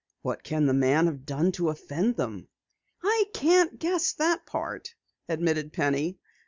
[0.23, 2.47] "What can the man have done to offend them?"
[3.03, 4.95] "I can't guess that part,"
[5.29, 6.17] admitted Penny.